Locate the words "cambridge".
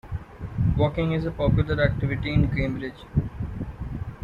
2.55-3.05